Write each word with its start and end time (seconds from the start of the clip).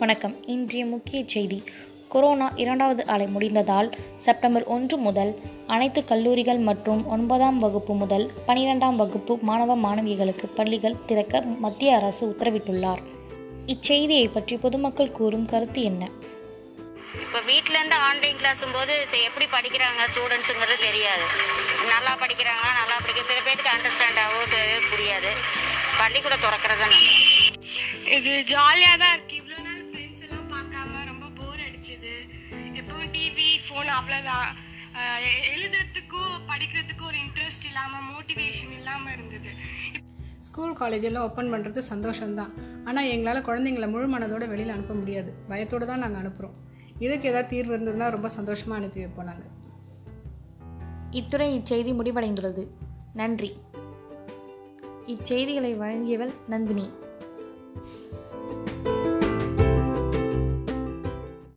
வணக்கம். 0.00 0.44
இன்றைய 0.46 0.86
முக்கிய 0.86 1.22
செய்தி. 1.26 1.64
கொரோனா 2.08 2.52
இரண்டாவது 2.54 3.06
அலை 3.06 3.26
முடிந்ததால் 3.26 3.88
செப்டம்பர் 4.18 4.64
ஒன்று 4.64 4.96
முதல் 4.96 5.32
அனைத்து 5.66 6.04
கல்லூரிகள் 6.04 6.58
மற்றும் 6.58 7.06
ஒன்பதாம் 7.06 7.58
வகுப்பு 7.58 7.94
முதல் 7.94 8.30
பனிரெண்டாம் 8.46 8.94
வகுப்பு 8.94 9.38
மாணவ 9.42 9.76
மாணவிகளுக்கு 9.76 10.46
பள்ளிகள் 10.46 11.04
திறக்க 11.06 11.40
மத்திய 11.40 11.96
அரசு 11.96 12.22
உத்தரவிட்டுள்ளார். 12.30 13.02
இச்செய்தியை 13.66 14.30
பற்றி 14.32 14.56
பொதுமக்கள் 14.56 15.12
கூறும் 15.12 15.46
கருத்து 15.46 15.82
என்ன? 15.82 16.08
இப்போ 17.24 17.38
வீட்டிலேருந்து 17.50 17.98
ஆன்லைன் 18.08 18.36
கிளாஸும் 18.36 18.74
போது 18.74 19.06
சரி, 19.06 19.22
எப்படி 19.22 19.46
படிக்கிறாங்க 19.56 20.00
ஸ்டூடெண்ட்ஸுங்கிறது 20.14 20.78
தெரியாது. 20.88 21.26
நல்லா 21.92 22.12
படிக்கிறாங்களா 22.22 22.72
நல்லா 22.80 22.96
படிக்க 23.00 23.22
சில 23.22 23.40
பேருக்கு 23.44 23.74
அண்டர்ஸ்டாண்ட் 23.76 24.22
ஆகும் 24.24 24.46
சில 24.46 24.62
பேருக்கு 24.64 24.92
புரியாது. 24.94 25.32
பள்ளிக்கூடம் 25.98 26.44
திறக்கிறது 26.46 26.82
நல்லது. 26.84 27.28
இது 28.16 28.42
ஜாலியாக 28.44 28.96
தான் 28.96 29.20
போர் 31.80 31.88
அடிச்சது 31.88 32.14
எப்பவும் 32.78 33.10
டிவி 33.14 33.46
ஃபோன் 33.64 33.90
அவ்வளோதான் 33.98 34.48
எழுதுறதுக்கும் 35.52 36.34
படிக்கிறதுக்கும் 36.50 37.08
ஒரு 37.10 37.18
இன்ட்ரெஸ்ட் 37.24 37.66
இல்லாமல் 37.70 38.04
மோட்டிவேஷன் 38.10 38.74
இல்லாமல் 38.78 39.12
இருந்தது. 39.14 39.52
ஸ்கூல் 40.48 40.76
காலேஜ் 40.80 41.06
எல்லாம் 41.08 41.26
ஓப்பன் 41.28 41.50
பண்ணுறது 41.52 41.80
சந்தோஷம்தான். 41.92 42.52
ஆனால் 42.88 43.08
எங்களால் 43.14 43.46
குழந்தைங்கள 43.48 43.88
முழு 43.94 44.06
மனதோட 44.14 44.44
வெளியில் 44.52 44.74
அனுப்ப 44.76 44.94
முடியாது. 45.00 45.32
பயத்தோடு 45.50 45.88
தான் 45.90 46.02
நாங்கள் 46.04 46.20
அனுப்புகிறோம் 46.22 46.56
இதுக்கு 47.04 47.28
ஏதாவது 47.32 47.50
தீர்வு 47.54 47.74
இருந்ததுன்னா 47.76 48.08
ரொம்ப 48.16 48.30
சந்தோஷமாக 48.38 48.80
அனுப்பி 48.80 49.02
வைப்போம் 49.04 49.30
நாங்கள் 49.32 49.56
இத்துடன் 51.20 51.54
இச்செய்தி 51.58 51.92
முடிவடைந்துள்ளது. 52.00 52.64
நன்றி. 53.20 53.52
இச்செய்திகளை 55.14 55.72
வழங்கியவள் 55.82 56.34
நந்தினி. 56.54 56.88